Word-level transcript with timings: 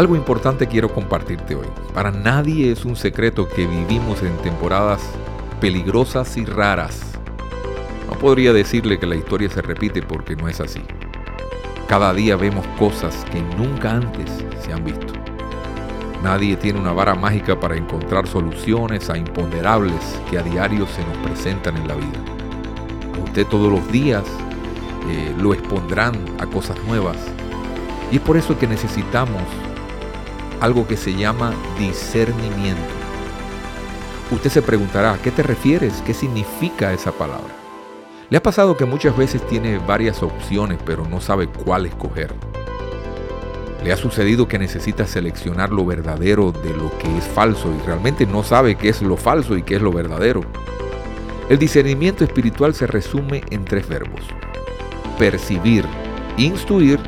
Algo 0.00 0.16
importante 0.16 0.66
quiero 0.66 0.94
compartirte 0.94 1.54
hoy. 1.54 1.66
Para 1.92 2.10
nadie 2.10 2.72
es 2.72 2.86
un 2.86 2.96
secreto 2.96 3.46
que 3.46 3.66
vivimos 3.66 4.22
en 4.22 4.34
temporadas 4.38 5.02
peligrosas 5.60 6.38
y 6.38 6.46
raras. 6.46 7.02
No 8.08 8.18
podría 8.18 8.54
decirle 8.54 8.98
que 8.98 9.06
la 9.06 9.16
historia 9.16 9.50
se 9.50 9.60
repite 9.60 10.00
porque 10.00 10.36
no 10.36 10.48
es 10.48 10.58
así. 10.58 10.80
Cada 11.86 12.14
día 12.14 12.36
vemos 12.36 12.66
cosas 12.78 13.26
que 13.30 13.42
nunca 13.58 13.90
antes 13.90 14.42
se 14.64 14.72
han 14.72 14.86
visto. 14.86 15.12
Nadie 16.22 16.56
tiene 16.56 16.80
una 16.80 16.94
vara 16.94 17.14
mágica 17.14 17.60
para 17.60 17.76
encontrar 17.76 18.26
soluciones 18.26 19.10
a 19.10 19.18
imponderables 19.18 20.18
que 20.30 20.38
a 20.38 20.42
diario 20.42 20.86
se 20.86 21.04
nos 21.04 21.18
presentan 21.18 21.76
en 21.76 21.86
la 21.86 21.96
vida. 21.96 22.18
A 23.16 23.18
usted 23.22 23.46
todos 23.48 23.70
los 23.70 23.92
días 23.92 24.24
eh, 25.10 25.34
lo 25.38 25.52
expondrán 25.52 26.14
a 26.38 26.46
cosas 26.46 26.82
nuevas. 26.86 27.18
Y 28.10 28.16
es 28.16 28.22
por 28.22 28.38
eso 28.38 28.58
que 28.58 28.66
necesitamos 28.66 29.42
algo 30.60 30.86
que 30.86 30.96
se 30.96 31.14
llama 31.14 31.52
discernimiento. 31.78 32.80
Usted 34.30 34.50
se 34.50 34.62
preguntará, 34.62 35.14
¿a 35.14 35.18
qué 35.18 35.30
te 35.30 35.42
refieres? 35.42 36.02
¿Qué 36.06 36.14
significa 36.14 36.92
esa 36.92 37.12
palabra? 37.12 37.54
¿Le 38.28 38.36
ha 38.36 38.42
pasado 38.42 38.76
que 38.76 38.84
muchas 38.84 39.16
veces 39.16 39.44
tiene 39.48 39.78
varias 39.78 40.22
opciones 40.22 40.78
pero 40.86 41.04
no 41.04 41.20
sabe 41.20 41.48
cuál 41.48 41.86
escoger? 41.86 42.32
¿Le 43.82 43.92
ha 43.92 43.96
sucedido 43.96 44.46
que 44.46 44.58
necesita 44.58 45.06
seleccionar 45.06 45.72
lo 45.72 45.84
verdadero 45.84 46.52
de 46.52 46.76
lo 46.76 46.96
que 46.98 47.18
es 47.18 47.24
falso 47.24 47.72
y 47.72 47.86
realmente 47.86 48.26
no 48.26 48.44
sabe 48.44 48.76
qué 48.76 48.90
es 48.90 49.02
lo 49.02 49.16
falso 49.16 49.56
y 49.56 49.62
qué 49.62 49.76
es 49.76 49.82
lo 49.82 49.90
verdadero? 49.90 50.42
El 51.48 51.58
discernimiento 51.58 52.22
espiritual 52.22 52.74
se 52.74 52.86
resume 52.86 53.42
en 53.50 53.64
tres 53.64 53.88
verbos. 53.88 54.20
Percibir, 55.18 55.84
instruir 56.36 57.00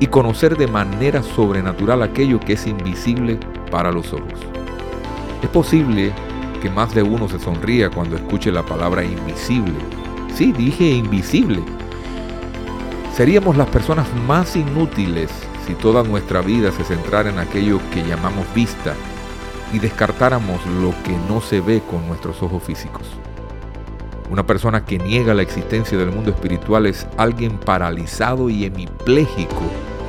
y 0.00 0.08
conocer 0.08 0.56
de 0.56 0.66
manera 0.66 1.22
sobrenatural 1.22 2.02
aquello 2.02 2.40
que 2.40 2.54
es 2.54 2.66
invisible 2.66 3.38
para 3.70 3.92
los 3.92 4.12
ojos. 4.12 4.40
Es 5.42 5.48
posible 5.50 6.12
que 6.60 6.70
más 6.70 6.94
de 6.94 7.02
uno 7.02 7.28
se 7.28 7.38
sonría 7.38 7.90
cuando 7.90 8.16
escuche 8.16 8.50
la 8.50 8.62
palabra 8.62 9.04
invisible 9.04 9.74
Sí, 10.34 10.52
dije 10.52 10.84
invisible. 10.88 11.62
Seríamos 13.14 13.56
las 13.56 13.68
personas 13.68 14.06
más 14.26 14.56
inútiles 14.56 15.30
si 15.66 15.74
toda 15.74 16.02
nuestra 16.02 16.40
vida 16.40 16.72
se 16.72 16.84
centrara 16.84 17.28
en 17.28 17.38
aquello 17.38 17.78
que 17.92 18.02
llamamos 18.02 18.46
vista 18.54 18.94
y 19.72 19.78
descartáramos 19.78 20.64
lo 20.82 20.94
que 21.02 21.14
no 21.28 21.40
se 21.40 21.60
ve 21.60 21.82
con 21.90 22.06
nuestros 22.08 22.42
ojos 22.42 22.62
físicos. 22.62 23.02
Una 24.30 24.46
persona 24.46 24.84
que 24.84 24.98
niega 24.98 25.34
la 25.34 25.42
existencia 25.42 25.98
del 25.98 26.12
mundo 26.12 26.30
espiritual 26.30 26.86
es 26.86 27.06
alguien 27.16 27.58
paralizado 27.58 28.48
y 28.48 28.64
hemipléjico, 28.64 29.62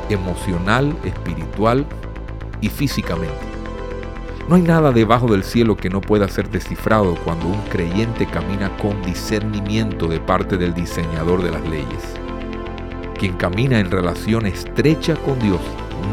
emocional, 0.10 0.96
espiritual 1.04 1.86
y 2.62 2.70
físicamente. 2.70 3.52
No 4.48 4.56
hay 4.56 4.64
nada 4.64 4.92
debajo 4.92 5.28
del 5.28 5.44
cielo 5.44 5.78
que 5.78 5.90
no 5.90 6.02
pueda 6.02 6.28
ser 6.28 6.50
descifrado 6.50 7.16
cuando 7.24 7.48
un 7.48 7.62
creyente 7.70 8.26
camina 8.26 8.76
con 8.78 9.02
discernimiento 9.04 10.08
de 10.08 10.20
parte 10.20 10.58
del 10.58 10.74
diseñador 10.74 11.42
de 11.42 11.52
las 11.52 11.62
leyes. 11.70 12.16
Quien 13.18 13.38
camina 13.38 13.80
en 13.80 13.92
relación 13.92 14.46
estrecha 14.46 15.16
con 15.16 15.40
Dios, 15.40 15.62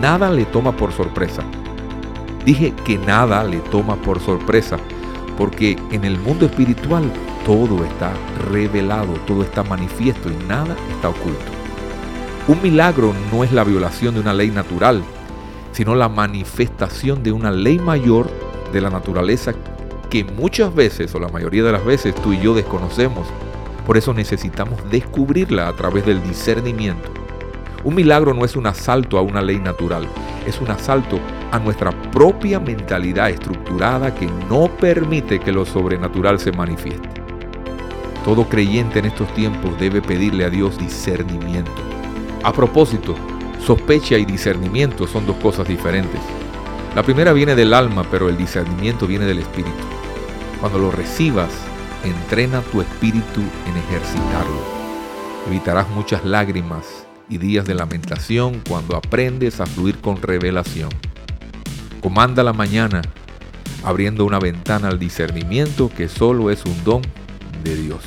nada 0.01 0.31
le 0.31 0.45
toma 0.45 0.77
por 0.77 0.93
sorpresa. 0.93 1.43
Dije 2.45 2.73
que 2.85 2.99
nada 2.99 3.43
le 3.45 3.59
toma 3.59 3.97
por 3.97 4.21
sorpresa, 4.21 4.77
porque 5.37 5.77
en 5.91 6.05
el 6.05 6.19
mundo 6.19 6.47
espiritual 6.47 7.11
todo 7.45 7.85
está 7.85 8.13
revelado, 8.51 9.15
todo 9.27 9.43
está 9.43 9.65
manifiesto 9.65 10.31
y 10.31 10.37
nada 10.47 10.77
está 10.93 11.09
oculto. 11.09 11.58
Un 12.49 12.63
milagro 12.63 13.15
no 13.31 13.45
es 13.45 13.53
la 13.53 13.63
violación 13.63 14.15
de 14.15 14.21
una 14.21 14.33
ley 14.33 14.51
natural, 14.51 15.05
sino 15.73 15.95
la 15.95 16.09
manifestación 16.09 17.23
de 17.23 17.31
una 17.31 17.51
ley 17.51 17.79
mayor 17.79 18.31
de 18.73 18.81
la 18.81 18.89
naturaleza 18.89 19.53
que 20.09 20.25
muchas 20.25 20.75
veces 20.75 21.15
o 21.15 21.21
la 21.21 21.29
mayoría 21.29 21.63
de 21.63 21.73
las 21.73 21.85
veces 21.85 22.15
tú 22.15 22.33
y 22.33 22.41
yo 22.41 22.55
desconocemos. 22.55 23.27
Por 23.85 23.99
eso 23.99 24.15
necesitamos 24.15 24.79
descubrirla 24.91 25.69
a 25.69 25.77
través 25.77 26.07
del 26.07 26.23
discernimiento. 26.23 27.11
Un 27.85 27.95
milagro 27.95 28.33
no 28.33 28.47
es 28.47 28.57
un 28.57 28.67
asalto 28.67 29.19
a 29.19 29.23
una 29.23 29.43
ley 29.43 29.59
natural, 29.59 30.09
es 30.47 30.59
un 30.59 30.71
asalto 30.71 31.21
a 31.53 31.59
nuestra 31.59 31.91
propia 32.11 32.59
mentalidad 32.59 33.29
estructurada 33.29 34.15
que 34.15 34.27
no 34.49 34.75
permite 34.75 35.39
que 35.39 35.53
lo 35.53 35.67
sobrenatural 35.67 36.41
se 36.41 36.53
manifieste. 36.53 37.11
Todo 38.25 38.49
creyente 38.49 39.01
en 39.01 39.05
estos 39.05 39.33
tiempos 39.35 39.79
debe 39.79 40.01
pedirle 40.01 40.47
a 40.47 40.51
Dios 40.51 40.79
discernimiento. 40.79 41.98
A 42.45 42.53
propósito, 42.53 43.15
Sospecha 43.69 44.17
y 44.17 44.25
discernimiento 44.25 45.07
son 45.07 45.27
dos 45.27 45.37
cosas 45.37 45.69
diferentes. 45.69 46.21
La 46.95 47.03
primera 47.03 47.33
viene 47.33 47.55
del 47.55 47.75
alma, 47.75 48.05
pero 48.11 48.29
el 48.29 48.37
discernimiento 48.37 49.07
viene 49.07 49.27
del 49.27 49.41
espíritu. 49.41 49.85
Cuando 50.61 50.79
lo 50.79 50.91
recibas, 50.91 51.51
entrena 52.03 52.63
tu 52.63 52.81
espíritu 52.81 53.41
en 53.41 53.77
ejercitarlo. 53.77 54.79
Evitarás 55.49 55.89
muchas 55.91 56.25
lágrimas 56.25 57.07
y 57.29 57.39
días 57.39 57.67
de 57.67 57.75
lamentación 57.75 58.63
cuando 58.67 58.97
aprendes 58.97 59.61
a 59.61 59.67
fluir 59.67 59.99
con 59.99 60.23
revelación. 60.23 60.89
Comanda 62.01 62.43
la 62.43 62.55
mañana 62.55 63.03
abriendo 63.85 64.25
una 64.25 64.39
ventana 64.39 64.89
al 64.89 64.99
discernimiento 64.99 65.91
que 65.95 66.09
solo 66.09 66.51
es 66.51 66.65
un 66.65 66.85
don 66.85 67.03
de 67.65 67.77
Dios. 67.77 68.03